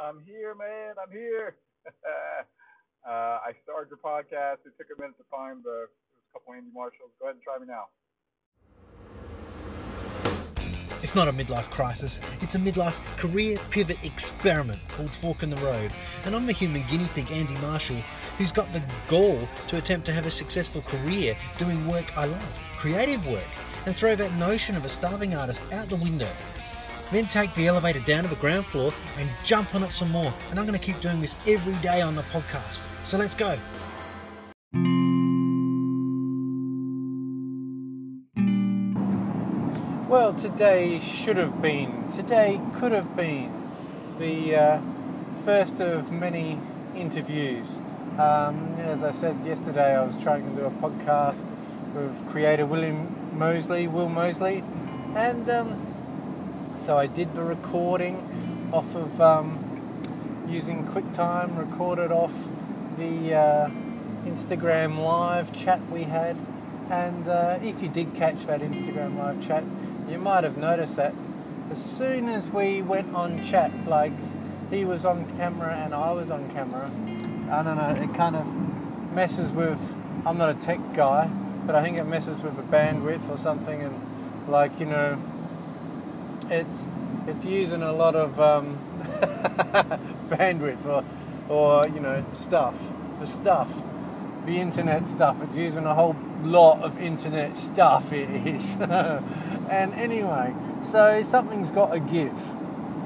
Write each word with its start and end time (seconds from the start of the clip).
I'm 0.00 0.22
here, 0.24 0.54
man. 0.54 0.94
I'm 0.96 1.12
here. 1.12 1.56
uh, 3.06 3.10
I 3.10 3.52
started 3.62 3.90
your 3.90 3.98
podcast. 3.98 4.64
It 4.64 4.72
took 4.78 4.86
a 4.96 5.00
minute 5.00 5.18
to 5.18 5.24
find 5.30 5.62
the 5.62 5.88
a 5.88 6.32
couple 6.32 6.54
Andy 6.54 6.70
Marshalls. 6.72 7.10
Go 7.18 7.26
ahead 7.26 7.36
and 7.36 7.42
try 7.42 7.58
me 7.58 7.66
now. 7.66 7.88
It's 11.02 11.14
not 11.14 11.28
a 11.28 11.32
midlife 11.32 11.70
crisis, 11.70 12.20
it's 12.42 12.54
a 12.56 12.58
midlife 12.58 12.94
career 13.16 13.58
pivot 13.70 13.96
experiment 14.02 14.80
called 14.88 15.10
Fork 15.10 15.42
in 15.42 15.48
the 15.48 15.56
Road. 15.56 15.92
And 16.26 16.36
I'm 16.36 16.46
the 16.46 16.52
human 16.52 16.84
guinea 16.88 17.08
pig, 17.14 17.30
Andy 17.30 17.54
Marshall, 17.54 18.02
who's 18.36 18.52
got 18.52 18.70
the 18.74 18.82
gall 19.08 19.48
to 19.68 19.78
attempt 19.78 20.04
to 20.06 20.12
have 20.12 20.26
a 20.26 20.30
successful 20.30 20.82
career 20.82 21.34
doing 21.58 21.88
work 21.88 22.16
I 22.18 22.26
love, 22.26 22.54
creative 22.76 23.26
work, 23.26 23.48
and 23.86 23.96
throw 23.96 24.14
that 24.14 24.32
notion 24.34 24.76
of 24.76 24.84
a 24.84 24.90
starving 24.90 25.34
artist 25.34 25.62
out 25.72 25.88
the 25.88 25.96
window. 25.96 26.30
Then 27.10 27.26
take 27.26 27.54
the 27.54 27.66
elevator 27.66 28.00
down 28.00 28.22
to 28.22 28.28
the 28.28 28.36
ground 28.36 28.66
floor 28.66 28.92
and 29.18 29.28
jump 29.44 29.74
on 29.74 29.82
it 29.82 29.92
some 29.92 30.10
more. 30.10 30.32
And 30.50 30.58
I'm 30.58 30.66
going 30.66 30.78
to 30.78 30.84
keep 30.84 31.00
doing 31.00 31.20
this 31.20 31.34
every 31.46 31.74
day 31.76 32.00
on 32.00 32.14
the 32.14 32.22
podcast. 32.22 32.82
So 33.04 33.18
let's 33.18 33.34
go. 33.34 33.58
Well, 40.08 40.34
today 40.34 40.98
should 40.98 41.36
have 41.36 41.62
been, 41.62 42.10
today 42.12 42.60
could 42.74 42.90
have 42.90 43.14
been 43.14 43.52
the 44.18 44.56
uh, 44.56 44.80
first 45.44 45.80
of 45.80 46.10
many 46.10 46.60
interviews. 46.96 47.76
Um, 48.18 48.76
as 48.80 49.04
I 49.04 49.12
said 49.12 49.36
yesterday, 49.46 49.96
I 49.96 50.04
was 50.04 50.18
trying 50.18 50.48
to 50.50 50.60
do 50.60 50.66
a 50.66 50.70
podcast 50.70 51.44
with 51.94 52.28
creator 52.28 52.66
William 52.66 53.14
Mosley, 53.38 53.86
Will 53.86 54.08
Mosley, 54.08 54.64
and 55.14 55.48
um, 55.48 55.89
so 56.80 56.96
I 56.96 57.06
did 57.06 57.34
the 57.34 57.42
recording 57.42 58.70
off 58.72 58.94
of 58.94 59.20
um, 59.20 60.46
using 60.48 60.86
QuickTime, 60.86 61.58
recorded 61.58 62.10
off 62.10 62.32
the 62.96 63.34
uh, 63.34 63.70
Instagram 64.24 64.98
live 64.98 65.52
chat 65.52 65.80
we 65.90 66.04
had. 66.04 66.36
And 66.88 67.28
uh, 67.28 67.58
if 67.62 67.82
you 67.82 67.88
did 67.88 68.14
catch 68.14 68.46
that 68.46 68.60
Instagram 68.60 69.18
live 69.18 69.46
chat, 69.46 69.62
you 70.08 70.18
might 70.18 70.42
have 70.42 70.56
noticed 70.56 70.96
that 70.96 71.14
as 71.70 71.84
soon 71.84 72.28
as 72.30 72.48
we 72.48 72.80
went 72.80 73.14
on 73.14 73.44
chat, 73.44 73.72
like 73.86 74.12
he 74.70 74.84
was 74.86 75.04
on 75.04 75.26
camera 75.36 75.74
and 75.74 75.94
I 75.94 76.12
was 76.12 76.30
on 76.30 76.50
camera, 76.50 76.90
I 77.50 77.62
don't 77.62 77.76
know, 77.76 78.02
it 78.02 78.14
kind 78.14 78.36
of 78.36 79.12
messes 79.12 79.52
with. 79.52 79.80
I'm 80.24 80.38
not 80.38 80.50
a 80.50 80.54
tech 80.54 80.80
guy, 80.94 81.28
but 81.66 81.74
I 81.74 81.82
think 81.82 81.98
it 81.98 82.04
messes 82.04 82.42
with 82.42 82.56
the 82.56 82.62
bandwidth 82.62 83.28
or 83.28 83.36
something, 83.36 83.82
and 83.82 84.48
like 84.48 84.80
you 84.80 84.86
know, 84.86 85.18
it's 86.50 86.86
it's 87.26 87.46
using 87.46 87.82
a 87.82 87.92
lot 87.92 88.14
of 88.14 88.40
um, 88.40 88.78
bandwidth 90.28 90.84
or 90.86 91.04
or 91.48 91.86
you 91.88 92.00
know 92.00 92.24
stuff, 92.34 92.90
the 93.20 93.26
stuff, 93.26 93.70
the 94.46 94.58
internet 94.58 95.06
stuff. 95.06 95.42
It's 95.42 95.56
using 95.56 95.84
a 95.84 95.94
whole 95.94 96.16
lot 96.42 96.82
of 96.82 97.00
internet 97.00 97.58
stuff. 97.58 98.12
It 98.12 98.30
is. 98.46 98.76
And 99.70 99.94
anyway, 99.94 100.52
so 100.82 101.22
something's 101.22 101.70
got 101.70 101.92
to 101.92 102.00
give. 102.00 102.36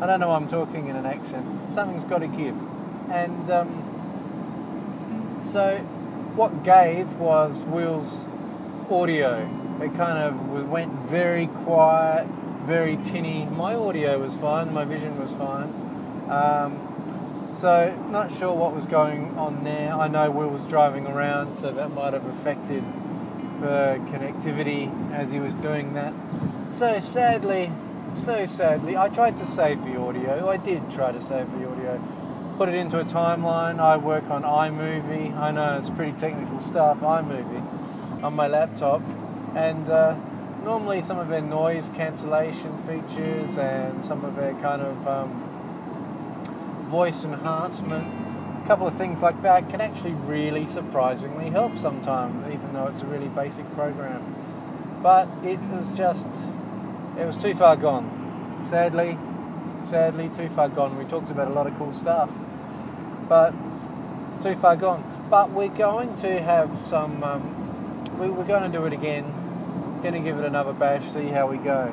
I 0.03 0.07
don't 0.07 0.19
know 0.19 0.31
I'm 0.31 0.49
talking 0.49 0.89
in 0.89 0.97
an 0.97 1.05
accent. 1.05 1.71
Something's 1.71 2.07
got 2.07 2.21
to 2.21 2.27
give. 2.27 2.57
And 3.11 3.51
um, 3.51 5.41
so 5.45 5.77
what 6.37 6.65
gave 6.65 7.13
was 7.17 7.65
Will's 7.65 8.25
audio. 8.91 9.47
It 9.83 9.95
kind 9.95 10.19
of 10.19 10.69
went 10.71 10.93
very 11.01 11.49
quiet, 11.49 12.27
very 12.65 12.97
tinny. 12.97 13.45
My 13.47 13.75
audio 13.75 14.19
was 14.19 14.37
fine, 14.37 14.73
my 14.73 14.85
vision 14.85 15.19
was 15.19 15.35
fine. 15.35 15.73
Um, 16.29 17.53
so, 17.55 17.95
not 18.11 18.33
sure 18.33 18.53
what 18.53 18.75
was 18.75 18.87
going 18.87 19.39
on 19.39 19.63
there. 19.65 19.93
I 19.93 20.09
know 20.09 20.31
Will 20.31 20.49
was 20.49 20.65
driving 20.67 21.07
around, 21.07 21.55
so 21.55 21.71
that 21.71 21.93
might 21.93 22.13
have 22.13 22.27
affected 22.27 22.83
the 23.61 24.01
connectivity 24.11 24.91
as 25.13 25.31
he 25.31 25.39
was 25.39 25.55
doing 25.55 25.95
that. 25.95 26.13
So 26.73 26.99
sadly, 27.01 27.71
so 28.15 28.47
sadly, 28.47 28.97
I 28.97 29.09
tried 29.09 29.37
to 29.37 29.47
save 29.47 29.85
the 29.85 29.99
audio. 29.99 30.49
I 30.49 30.57
did 30.57 30.91
try 30.91 31.13
to 31.13 31.23
save 31.23 31.51
the 31.53 31.71
audio. 31.71 32.03
Put 32.59 32.69
it 32.69 32.75
into 32.75 32.99
a 32.99 33.05
timeline. 33.05 33.79
I 33.79 33.97
work 33.97 34.31
on 34.31 34.43
iMovie. 34.43 35.37
I 35.37 35.51
know 35.53 35.79
it's 35.79 35.91
pretty 35.91 36.13
technical 36.13 36.61
stuff, 36.61 37.01
iMovie, 37.01 38.23
on 38.23 38.35
my 38.35 38.49
laptop. 38.49 39.03
And 39.55 39.89
uh, 39.89 40.17
normally 40.65 41.03
some 41.03 41.19
of 41.19 41.29
their 41.29 41.43
noise 41.43 41.91
cancellation 41.91 42.77
features 42.79 43.59
and 43.59 44.05
some 44.05 44.25
of 44.25 44.35
their 44.37 44.55
kind 44.55 44.81
of 44.81 45.07
um, 45.07 45.31
voice 46.89 47.25
enhancement, 47.25 48.07
a 48.63 48.67
couple 48.67 48.87
of 48.87 48.95
things 48.95 49.23
like 49.23 49.43
that 49.43 49.69
can 49.69 49.81
actually 49.81 50.13
really 50.13 50.67
surprisingly 50.67 51.51
help 51.51 51.77
sometimes, 51.77 52.47
even 52.53 52.73
though 52.73 52.87
it's 52.87 53.03
a 53.03 53.07
really 53.07 53.29
basic 53.29 53.71
program. 53.75 54.35
But 55.03 55.29
it 55.43 55.61
was 55.61 55.93
just 55.93 56.29
it 57.19 57.27
was 57.27 57.37
too 57.37 57.55
far 57.55 57.77
gone. 57.77 58.65
Sadly, 58.65 59.19
sadly, 59.87 60.31
too 60.31 60.49
far 60.49 60.69
gone. 60.69 60.97
We 60.97 61.05
talked 61.05 61.31
about 61.31 61.49
a 61.49 61.53
lot 61.53 61.67
of 61.67 61.77
cool 61.77 61.93
stuff, 61.93 62.31
but 63.29 63.55
it's 64.31 64.43
too 64.43 64.55
far 64.55 64.77
gone. 64.77 65.27
But 65.29 65.51
we're 65.51 65.69
going 65.69 66.17
to 66.17 66.41
have 66.41 66.71
some. 66.87 67.23
Um, 67.23 68.19
we, 68.19 68.29
are 68.29 68.45
going 68.45 68.71
to 68.71 68.79
do 68.79 68.87
it 68.87 68.93
again. 68.93 69.34
Going 70.05 70.23
to 70.23 70.31
give 70.31 70.39
it 70.39 70.45
another 70.45 70.75
bash, 70.75 71.09
see 71.13 71.29
how 71.29 71.47
we 71.47 71.57
go. 71.57 71.91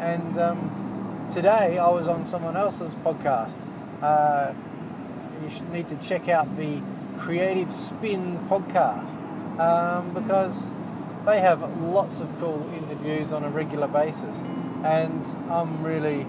And 0.00 0.36
um, 0.38 1.28
today 1.32 1.78
I 1.78 1.88
was 1.88 2.08
on 2.08 2.24
someone 2.24 2.56
else's 2.56 2.96
podcast. 2.96 3.54
Uh, 4.02 4.52
you 5.40 5.48
should 5.48 5.70
need 5.70 5.88
to 5.88 5.94
check 5.98 6.28
out 6.28 6.56
the 6.56 6.82
Creative 7.16 7.72
Spin 7.72 8.44
podcast 8.48 9.14
um, 9.60 10.12
because 10.14 10.66
they 11.24 11.38
have 11.38 11.80
lots 11.80 12.18
of 12.18 12.28
cool 12.40 12.68
interviews 12.74 13.32
on 13.32 13.44
a 13.44 13.48
regular 13.48 13.86
basis, 13.86 14.36
and 14.82 15.24
I'm 15.48 15.84
really 15.84 16.26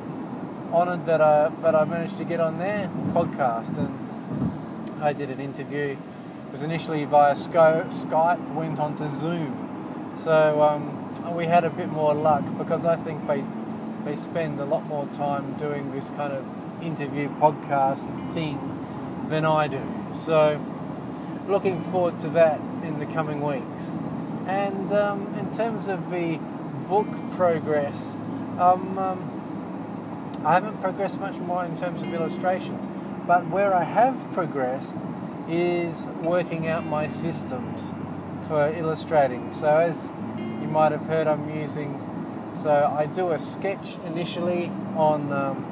honoured 0.72 1.08
that 1.08 1.22
I 1.22 1.50
that 1.64 1.74
I 1.74 1.86
managed 1.86 2.20
to 2.20 2.24
get 2.24 2.40
on 2.40 2.60
their 2.60 2.88
podcast. 3.14 3.80
And 3.80 5.02
I 5.02 5.12
did 5.12 5.32
an 5.32 5.40
interview. 5.40 5.98
It 5.98 6.52
was 6.52 6.62
initially 6.62 7.04
via 7.06 7.34
Skype, 7.34 8.54
went 8.54 8.80
on 8.80 8.96
to 8.98 9.10
Zoom. 9.10 10.14
So 10.20 10.62
um, 10.62 11.02
we 11.32 11.46
had 11.46 11.64
a 11.64 11.70
bit 11.70 11.90
more 11.90 12.14
luck 12.14 12.44
because 12.58 12.86
I 12.86 12.96
think 12.96 13.28
they 13.28 13.44
they 14.06 14.16
spend 14.16 14.60
a 14.60 14.66
lot 14.66 14.86
more 14.86 15.08
time 15.14 15.54
doing 15.54 15.92
this 15.92 16.10
kind 16.12 16.32
of 16.32 16.46
interview 16.82 17.28
podcast 17.30 18.06
thing 18.34 18.60
than 19.30 19.46
I 19.46 19.68
do. 19.68 19.82
So 20.14 20.62
looking 21.48 21.82
forward 21.82 22.20
to 22.20 22.30
that 22.30 22.60
in 22.84 23.00
the 23.00 23.08
coming 23.08 23.42
weeks. 23.42 23.92
And 24.46 24.92
um, 24.92 25.34
in 25.40 25.52
terms 25.52 25.88
of 25.88 26.12
the 26.12 26.38
book 26.88 27.08
progress, 27.32 28.12
um, 28.60 28.98
um, 29.00 30.42
I 30.46 30.54
haven't 30.54 30.80
progressed 30.82 31.20
much 31.20 31.38
more 31.38 31.66
in 31.66 31.76
terms 31.76 32.04
of 32.04 32.14
illustrations. 32.14 32.88
But 33.26 33.48
where 33.48 33.74
I 33.74 33.84
have 33.84 34.32
progressed 34.34 34.96
is 35.50 36.06
working 36.22 36.68
out 36.68 36.86
my 36.86 37.08
systems 37.08 37.92
for 38.48 38.68
illustrating. 38.68 39.52
So 39.52 39.68
as 39.68 40.10
might 40.76 40.92
have 40.92 41.06
heard, 41.06 41.26
I'm 41.26 41.50
using. 41.58 41.90
So 42.62 42.70
I 42.70 43.06
do 43.06 43.32
a 43.32 43.40
sketch 43.40 43.96
initially 44.06 44.66
on 44.98 45.32
um, 45.32 45.64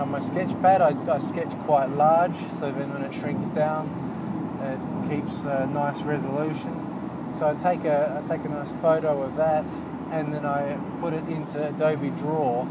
on 0.00 0.10
my 0.10 0.18
sketch 0.18 0.50
pad. 0.60 0.82
I, 0.82 0.90
I, 1.08 1.18
sketch 1.18 1.56
quite 1.60 1.90
large, 1.90 2.34
so 2.50 2.72
then 2.72 2.92
when 2.92 3.02
it 3.02 3.14
shrinks 3.14 3.46
down, 3.46 3.86
it 4.60 5.10
keeps 5.10 5.44
a 5.44 5.64
nice 5.66 6.02
resolution. 6.02 6.74
So 7.38 7.46
I 7.46 7.54
take 7.54 7.84
a 7.84 8.20
I 8.20 8.26
take 8.26 8.44
a 8.44 8.48
nice 8.48 8.72
photo 8.82 9.22
of 9.22 9.36
that, 9.36 9.64
and 10.10 10.34
then 10.34 10.44
I 10.44 10.76
put 11.00 11.12
it 11.12 11.26
into 11.28 11.68
Adobe 11.68 12.10
Draw, 12.10 12.66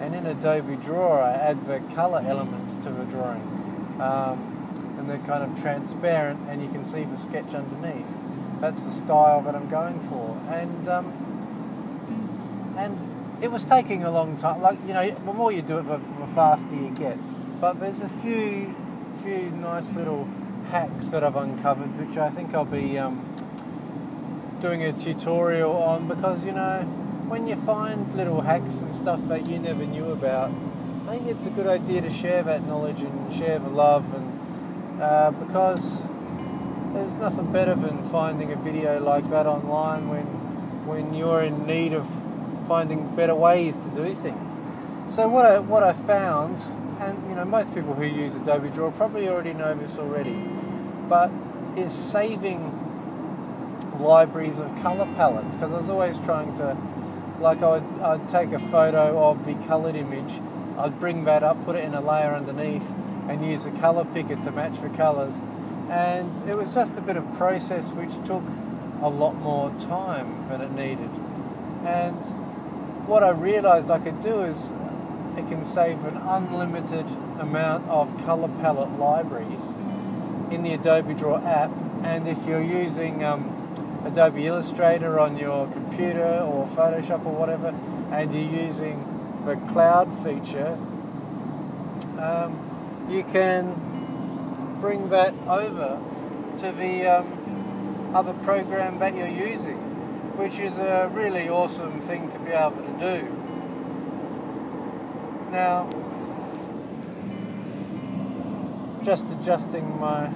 and 0.00 0.16
in 0.16 0.26
Adobe 0.26 0.74
Draw 0.74 1.20
I 1.20 1.34
add 1.34 1.68
the 1.68 1.78
color 1.94 2.20
elements 2.26 2.74
to 2.78 2.90
the 2.90 3.04
drawing, 3.04 3.42
um, 4.00 4.74
and 4.98 5.08
they're 5.08 5.18
kind 5.18 5.44
of 5.44 5.60
transparent, 5.62 6.48
and 6.48 6.60
you 6.60 6.68
can 6.68 6.84
see 6.84 7.04
the 7.04 7.16
sketch 7.16 7.54
underneath. 7.54 8.10
That's 8.60 8.80
the 8.80 8.90
style 8.90 9.40
that 9.42 9.54
I'm 9.54 9.68
going 9.68 10.00
for, 10.00 10.36
and 10.48 10.88
um, 10.88 11.27
and 12.78 13.42
it 13.42 13.50
was 13.50 13.64
taking 13.64 14.04
a 14.04 14.10
long 14.10 14.36
time. 14.36 14.62
Like 14.62 14.78
you 14.86 14.94
know, 14.94 15.10
the 15.10 15.32
more 15.32 15.52
you 15.52 15.62
do 15.62 15.78
it, 15.78 15.82
the, 15.82 15.98
the 16.20 16.26
faster 16.26 16.76
you 16.76 16.90
get. 16.90 17.18
But 17.60 17.80
there's 17.80 18.00
a 18.00 18.08
few 18.08 18.74
few 19.22 19.50
nice 19.50 19.92
little 19.94 20.28
hacks 20.70 21.08
that 21.08 21.24
I've 21.24 21.36
uncovered, 21.36 21.98
which 21.98 22.16
I 22.16 22.30
think 22.30 22.54
I'll 22.54 22.64
be 22.64 22.96
um, 22.98 23.18
doing 24.60 24.82
a 24.84 24.92
tutorial 24.92 25.72
on 25.72 26.06
because 26.06 26.44
you 26.44 26.52
know 26.52 26.82
when 27.28 27.46
you 27.48 27.56
find 27.56 28.14
little 28.14 28.42
hacks 28.42 28.80
and 28.80 28.94
stuff 28.94 29.20
that 29.28 29.48
you 29.48 29.58
never 29.58 29.84
knew 29.84 30.12
about, 30.12 30.52
I 31.08 31.16
think 31.16 31.26
it's 31.26 31.46
a 31.46 31.50
good 31.50 31.66
idea 31.66 32.00
to 32.00 32.10
share 32.10 32.42
that 32.44 32.64
knowledge 32.64 33.00
and 33.00 33.32
share 33.32 33.58
the 33.58 33.68
love 33.68 34.14
and 34.14 35.02
uh, 35.02 35.30
because 35.32 36.00
there's 36.94 37.14
nothing 37.14 37.52
better 37.52 37.74
than 37.74 38.02
finding 38.08 38.50
a 38.52 38.56
video 38.56 38.98
like 38.98 39.28
that 39.30 39.46
online 39.46 40.08
when 40.08 40.24
when 40.86 41.12
you're 41.12 41.42
in 41.42 41.66
need 41.66 41.92
of 41.92 42.08
finding 42.68 43.16
better 43.16 43.34
ways 43.34 43.78
to 43.78 43.88
do 43.88 44.14
things. 44.14 44.60
So 45.12 45.26
what 45.26 45.46
I 45.46 45.58
what 45.58 45.82
I 45.82 45.94
found 45.94 46.60
and 47.00 47.28
you 47.28 47.34
know 47.34 47.44
most 47.44 47.74
people 47.74 47.94
who 47.94 48.04
use 48.04 48.34
Adobe 48.34 48.68
Draw 48.68 48.90
probably 48.92 49.28
already 49.28 49.54
know 49.54 49.74
this 49.74 49.98
already, 49.98 50.34
but 51.08 51.30
is 51.76 51.92
saving 51.92 52.74
libraries 53.98 54.58
of 54.58 54.66
color 54.82 55.06
palettes 55.16 55.54
because 55.54 55.72
I 55.72 55.76
was 55.76 55.88
always 55.88 56.18
trying 56.18 56.54
to, 56.56 56.76
like 57.40 57.62
I 57.62 57.78
would 57.78 58.02
I'd 58.02 58.28
take 58.28 58.52
a 58.52 58.58
photo 58.58 59.30
of 59.30 59.46
the 59.46 59.54
colored 59.66 59.96
image, 59.96 60.40
I'd 60.76 60.98
bring 61.00 61.24
that 61.24 61.42
up, 61.42 61.64
put 61.64 61.76
it 61.76 61.84
in 61.84 61.94
a 61.94 62.00
layer 62.00 62.34
underneath, 62.34 62.88
and 63.28 63.44
use 63.46 63.64
a 63.66 63.70
color 63.72 64.04
picker 64.04 64.36
to 64.36 64.50
match 64.52 64.80
the 64.80 64.90
colors, 64.90 65.36
and 65.88 66.48
it 66.48 66.56
was 66.56 66.74
just 66.74 66.98
a 66.98 67.00
bit 67.00 67.16
of 67.16 67.32
process 67.34 67.88
which 67.90 68.12
took 68.26 68.42
a 69.00 69.08
lot 69.08 69.34
more 69.36 69.70
time 69.78 70.48
than 70.48 70.60
it 70.60 70.72
needed, 70.72 71.10
and 71.84 72.18
what 73.08 73.24
I 73.24 73.30
realized 73.30 73.90
I 73.90 73.98
could 73.98 74.20
do 74.20 74.42
is 74.42 74.70
it 75.34 75.48
can 75.48 75.64
save 75.64 76.04
an 76.04 76.18
unlimited 76.18 77.06
amount 77.40 77.88
of 77.88 78.14
color 78.26 78.48
palette 78.60 78.98
libraries 78.98 79.68
in 80.50 80.62
the 80.62 80.74
Adobe 80.74 81.14
Draw 81.14 81.38
app. 81.38 81.70
And 82.02 82.28
if 82.28 82.46
you're 82.46 82.62
using 82.62 83.24
um, 83.24 83.72
Adobe 84.04 84.46
Illustrator 84.46 85.18
on 85.18 85.38
your 85.38 85.68
computer 85.68 86.40
or 86.40 86.66
Photoshop 86.66 87.24
or 87.24 87.32
whatever, 87.32 87.68
and 88.12 88.34
you're 88.34 88.64
using 88.64 89.00
the 89.46 89.56
cloud 89.72 90.12
feature, 90.22 90.76
um, 92.18 92.60
you 93.08 93.24
can 93.24 93.72
bring 94.82 95.02
that 95.04 95.32
over 95.46 95.98
to 96.58 96.72
the 96.72 97.06
um, 97.06 98.14
other 98.14 98.34
program 98.34 98.98
that 98.98 99.16
you're 99.16 99.26
using, 99.28 99.77
which 100.38 100.60
is 100.60 100.78
a 100.78 101.10
really 101.12 101.48
awesome 101.48 102.00
thing 102.00 102.30
to 102.30 102.38
be 102.38 102.52
able 102.52 102.76
to 102.76 102.96
do. 103.00 103.26
Now, 105.50 105.90
just 109.02 109.28
adjusting 109.30 109.98
my 109.98 110.28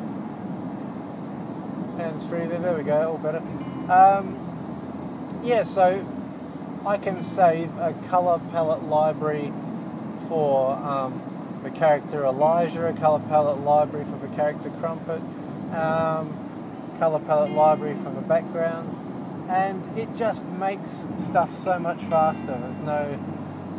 hands 2.02 2.24
free 2.24 2.46
there, 2.46 2.58
there 2.58 2.76
we 2.76 2.82
go, 2.82 3.12
all 3.12 3.18
better. 3.18 3.38
Um, 3.88 5.40
yeah, 5.44 5.62
so 5.62 6.04
I 6.84 6.98
can 6.98 7.22
save 7.22 7.70
a 7.78 7.94
color 8.10 8.40
palette 8.50 8.82
library 8.82 9.52
for 10.26 10.72
um, 10.72 11.60
the 11.62 11.70
character 11.70 12.24
Elijah, 12.24 12.88
a 12.88 12.92
color 12.92 13.20
palette 13.28 13.60
library 13.60 14.04
for 14.06 14.18
the 14.18 14.34
character 14.34 14.68
Crumpet, 14.80 15.22
um, 15.72 16.96
color 16.98 17.20
palette 17.20 17.52
library 17.52 17.94
for 17.94 18.10
the 18.10 18.20
background, 18.20 19.11
and 19.52 19.98
it 19.98 20.08
just 20.16 20.46
makes 20.46 21.06
stuff 21.18 21.52
so 21.52 21.78
much 21.78 22.02
faster. 22.04 22.58
There's 22.58 22.78
no 22.78 23.18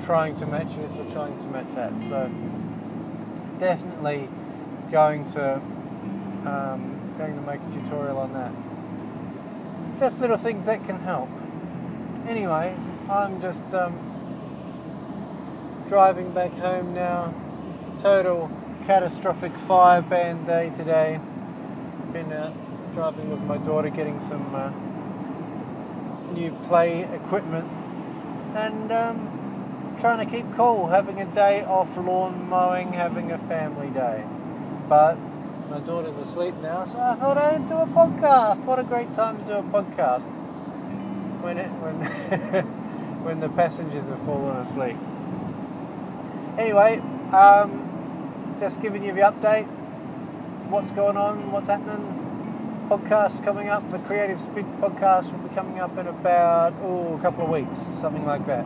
trying 0.06 0.36
to 0.36 0.46
match 0.46 0.76
this 0.76 1.00
or 1.00 1.10
trying 1.12 1.38
to 1.40 1.48
match 1.48 1.74
that. 1.74 2.00
So 2.00 2.30
definitely 3.58 4.30
going 4.92 5.26
to 5.34 5.56
um, 6.46 7.16
going 7.18 7.36
to 7.36 7.42
make 7.42 7.60
a 7.62 7.72
tutorial 7.72 8.20
on 8.20 8.34
that. 8.34 8.52
Just 10.00 10.20
little 10.20 10.38
things 10.38 10.68
that 10.68 10.86
can 10.86 11.00
help. 11.00 11.30
Anyway, 12.28 12.78
I'm 13.10 13.42
just 13.42 13.74
um, 13.74 13.98
driving 15.90 16.32
back 16.34 16.52
home 16.52 16.94
now. 16.94 17.34
Total 18.00 18.52
catastrophic 18.86 19.52
fire 19.52 20.04
ban 20.04 20.46
day 20.46 20.72
today. 20.76 21.20
Been 22.12 22.32
uh, 22.32 22.54
driving 22.94 23.32
with 23.32 23.42
my 23.42 23.58
daughter, 23.58 23.90
getting 23.90 24.20
some 24.20 24.54
uh, 24.54 24.72
new 26.34 26.52
play 26.68 27.04
equipment, 27.04 27.70
and 28.56 28.92
um, 28.92 29.96
trying 30.00 30.26
to 30.26 30.32
keep 30.32 30.52
cool. 30.56 30.88
Having 30.88 31.22
a 31.22 31.26
day 31.26 31.64
off 31.64 31.96
lawn 31.98 32.50
mowing, 32.50 32.94
having 32.94 33.32
a 33.32 33.38
family 33.38 33.90
day. 33.90 34.24
But 34.90 35.18
my 35.70 35.80
daughter's 35.80 36.18
asleep 36.18 36.56
now, 36.62 36.86
so 36.86 37.00
I 37.00 37.16
thought 37.16 37.38
I'd 37.38 37.68
do 37.68 37.76
a 37.76 37.88
podcast. 37.88 38.64
What 38.64 38.80
a 38.80 38.84
great 38.84 39.14
time 39.14 39.38
to 39.40 39.44
do 39.46 39.54
a 39.54 39.64
podcast 39.64 40.26
when 41.42 41.58
it 41.58 41.70
when 41.70 41.96
when 43.24 43.40
the 43.40 43.50
passengers 43.50 44.10
have 44.10 44.22
fallen 44.24 44.58
asleep. 44.58 44.98
Anyway, 46.58 47.00
um, 47.32 48.58
just 48.60 48.82
giving 48.82 49.04
you 49.04 49.14
the 49.14 49.22
update. 49.22 49.66
What's 50.70 50.92
going 50.92 51.18
on? 51.18 51.52
What's 51.52 51.70
happening? 51.70 52.13
Podcast 52.90 53.44
coming 53.44 53.70
up. 53.70 53.90
The 53.92 54.00
Creative 54.00 54.40
Speed 54.40 54.66
podcast 54.82 55.32
will 55.32 55.48
be 55.48 55.56
coming 55.56 55.80
up 55.80 55.98
in 55.98 56.08
about 56.08 56.74
oh 56.82 57.16
a 57.16 57.22
couple 57.22 57.46
of 57.46 57.50
weeks, 57.50 57.80
something 58.00 58.26
like 58.26 58.46
that. 58.48 58.66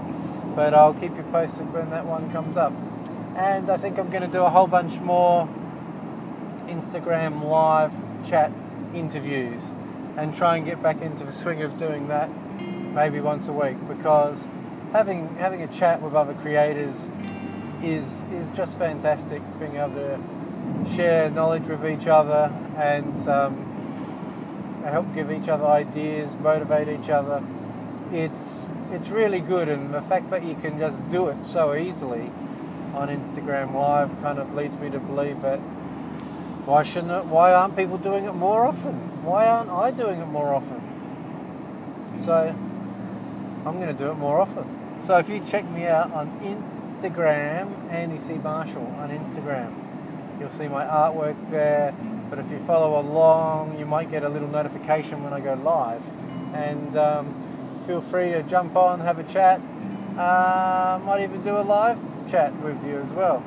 But 0.55 0.73
I'll 0.73 0.93
keep 0.93 1.15
you 1.15 1.23
posted 1.31 1.71
when 1.71 1.89
that 1.91 2.05
one 2.05 2.31
comes 2.31 2.57
up. 2.57 2.73
And 3.35 3.69
I 3.69 3.77
think 3.77 3.99
I'm 3.99 4.09
going 4.09 4.23
to 4.23 4.27
do 4.27 4.41
a 4.41 4.49
whole 4.49 4.67
bunch 4.67 4.99
more 4.99 5.47
Instagram 6.67 7.43
live 7.43 7.93
chat 8.25 8.51
interviews 8.93 9.69
and 10.17 10.33
try 10.33 10.57
and 10.57 10.65
get 10.65 10.81
back 10.81 11.01
into 11.01 11.23
the 11.23 11.31
swing 11.31 11.61
of 11.61 11.77
doing 11.77 12.07
that 12.07 12.29
maybe 12.93 13.19
once 13.19 13.47
a 13.47 13.53
week 13.53 13.77
because 13.87 14.47
having 14.91 15.35
having 15.35 15.61
a 15.61 15.67
chat 15.67 16.01
with 16.01 16.15
other 16.15 16.33
creators 16.33 17.07
is 17.83 18.23
is 18.33 18.49
just 18.51 18.79
fantastic 18.79 19.41
being 19.59 19.75
able 19.75 19.93
to 19.93 20.19
share 20.95 21.29
knowledge 21.29 21.67
with 21.67 21.85
each 21.85 22.07
other 22.07 22.51
and 22.77 23.29
um, 23.29 23.76
help 24.89 25.13
give 25.13 25.31
each 25.31 25.49
other 25.49 25.65
ideas 25.65 26.37
motivate 26.37 26.87
each 26.87 27.09
other 27.09 27.43
it's 28.11 28.67
it's 28.91 29.09
really 29.09 29.39
good 29.39 29.67
and 29.67 29.93
the 29.93 30.01
fact 30.01 30.29
that 30.29 30.43
you 30.43 30.55
can 30.55 30.79
just 30.79 31.07
do 31.09 31.27
it 31.27 31.43
so 31.43 31.75
easily 31.75 32.31
on 32.93 33.09
Instagram 33.09 33.73
live 33.73 34.09
kind 34.21 34.39
of 34.39 34.53
leads 34.55 34.77
me 34.77 34.89
to 34.89 34.99
believe 34.99 35.41
that 35.41 35.59
why 36.67 36.83
shouldn't 36.83 37.11
it, 37.11 37.25
why 37.25 37.53
aren't 37.53 37.77
people 37.77 37.97
doing 37.97 38.25
it 38.25 38.33
more 38.33 38.65
often? 38.65 39.23
Why 39.23 39.47
aren't 39.47 39.69
I 39.69 39.91
doing 39.91 40.19
it 40.19 40.25
more 40.25 40.53
often? 40.53 40.81
So 42.17 42.53
I'm 43.65 43.79
going 43.79 43.87
to 43.87 43.93
do 43.93 44.11
it 44.11 44.15
more 44.15 44.41
often. 44.41 44.65
So 45.01 45.17
if 45.17 45.29
you 45.29 45.39
check 45.45 45.63
me 45.69 45.85
out 45.85 46.11
on 46.11 46.29
Instagram, 46.41 47.89
Andy 47.89 48.17
C. 48.17 48.33
Marshall 48.33 48.85
on 48.97 49.11
Instagram, 49.11 49.73
you'll 50.39 50.49
see 50.49 50.67
my 50.67 50.83
artwork 50.83 51.35
there. 51.49 51.93
But 52.29 52.39
if 52.39 52.51
you 52.51 52.59
follow 52.59 52.99
along, 52.99 53.79
you 53.79 53.85
might 53.85 54.11
get 54.11 54.23
a 54.23 54.29
little 54.29 54.49
notification 54.49 55.23
when 55.23 55.33
I 55.33 55.39
go 55.39 55.53
live. 55.53 56.01
And 56.53 56.97
um, 56.97 57.83
feel 57.85 58.01
free 58.01 58.31
to 58.31 58.43
jump 58.43 58.75
on, 58.75 58.99
have 58.99 59.19
a 59.19 59.23
chat. 59.23 59.61
Uh, 60.17 60.99
might 61.05 61.23
even 61.23 61.43
do 61.43 61.57
a 61.57 61.61
live 61.61 61.99
chat 62.29 62.55
with 62.61 62.83
you 62.85 62.97
as 62.99 63.11
well. 63.11 63.43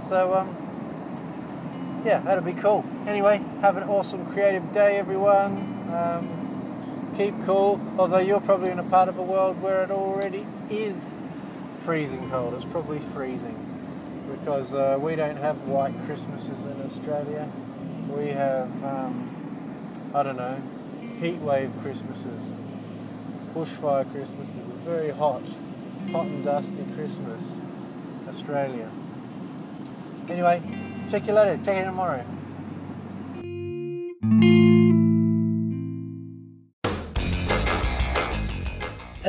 So 0.00 0.34
um, 0.34 2.02
yeah, 2.04 2.20
that'll 2.20 2.44
be 2.44 2.54
cool. 2.54 2.84
Anyway, 3.06 3.42
have 3.60 3.76
an 3.76 3.84
awesome 3.84 4.26
creative 4.26 4.72
day, 4.72 4.96
everyone. 4.96 5.56
Um, 5.92 7.12
keep 7.16 7.34
cool, 7.44 7.80
although 7.98 8.18
you're 8.18 8.40
probably 8.40 8.70
in 8.70 8.78
a 8.78 8.84
part 8.84 9.08
of 9.08 9.16
the 9.16 9.22
world 9.22 9.60
where 9.60 9.82
it 9.82 9.90
already 9.90 10.46
is 10.70 11.16
freezing 11.80 12.30
cold. 12.30 12.54
It's 12.54 12.64
probably 12.64 12.98
freezing 12.98 13.56
because 14.30 14.74
uh, 14.74 14.98
we 15.00 15.16
don't 15.16 15.36
have 15.36 15.62
white 15.62 15.94
Christmases 16.06 16.64
in 16.64 16.80
Australia. 16.82 17.50
We 18.08 18.30
have, 18.30 18.84
um, 18.84 20.10
I 20.14 20.22
don't 20.22 20.36
know, 20.36 20.60
heat 21.20 21.38
wave 21.38 21.70
Christmases, 21.82 22.52
bushfire 23.54 24.10
Christmases. 24.10 24.68
It's 24.70 24.80
very 24.80 25.10
hot, 25.10 25.42
hot 26.12 26.26
and 26.26 26.44
dusty 26.44 26.84
Christmas, 26.94 27.56
Australia. 28.28 28.90
Anyway, 30.28 30.62
Check 31.10 31.26
you 31.26 31.32
later. 31.32 31.58
Check 31.64 31.78
you 31.78 31.84
tomorrow. 31.84 32.22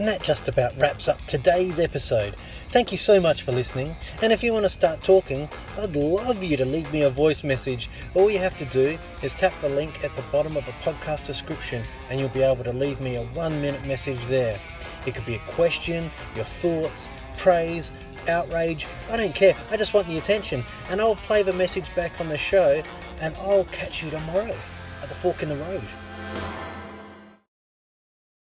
That 0.10 0.24
just 0.24 0.48
about 0.48 0.76
wraps 0.80 1.08
up 1.08 1.24
today's 1.28 1.78
episode. 1.78 2.36
Thank 2.70 2.92
you 2.92 2.98
so 2.98 3.22
much 3.22 3.44
for 3.44 3.52
listening. 3.52 3.96
And 4.24 4.34
if 4.34 4.42
you 4.42 4.52
want 4.52 4.64
to 4.64 4.70
start 4.70 5.04
talking, 5.04 5.48
I'd 5.78 5.96
love 5.96 6.42
you 6.42 6.58
to 6.58 6.66
leave 6.66 6.92
me 6.92 7.04
a 7.04 7.12
voice 7.12 7.44
message. 7.44 7.92
All 8.16 8.28
you 8.32 8.40
have 8.40 8.58
to 8.58 8.66
do 8.66 8.98
is 9.22 9.36
tap 9.36 9.54
the 9.62 9.70
link 9.70 10.04
at 10.04 10.16
the 10.16 10.24
bottom 10.32 10.58
of 10.58 10.66
the 10.66 10.72
podcast 10.84 11.28
description 11.28 11.84
and 12.10 12.20
you'll 12.20 12.30
be 12.30 12.42
able 12.42 12.64
to 12.64 12.74
leave 12.74 13.00
me 13.00 13.18
a 13.18 13.24
one 13.28 13.62
minute 13.62 13.86
message 13.86 14.20
there. 14.30 14.60
It 15.06 15.14
could 15.14 15.28
be 15.28 15.36
a 15.36 15.52
question, 15.52 16.10
your 16.36 16.46
thoughts, 16.46 17.08
praise, 17.38 17.92
outrage. 18.28 18.88
I 19.12 19.18
don't 19.18 19.36
care. 19.36 19.56
I 19.70 19.78
just 19.78 19.94
want 19.94 20.08
the 20.08 20.18
attention. 20.18 20.66
And 20.90 21.02
I'll 21.02 21.18
play 21.18 21.44
the 21.44 21.54
message 21.54 21.94
back 21.94 22.20
on 22.20 22.30
the 22.30 22.38
show 22.38 22.82
and 23.22 23.36
I'll 23.38 23.66
catch 23.66 24.02
you 24.02 24.10
tomorrow 24.10 24.56
at 25.04 25.10
the 25.10 25.16
fork 25.16 25.44
in 25.44 25.50
the 25.50 25.58
road. 25.58 25.88